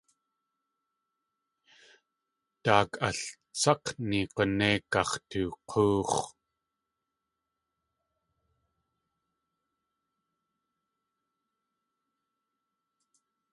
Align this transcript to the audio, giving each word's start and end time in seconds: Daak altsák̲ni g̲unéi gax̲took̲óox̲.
Daak 2.63 2.91
altsák̲ni 3.07 4.19
g̲unéi 4.35 4.77
gax̲took̲óox̲. 4.91 6.19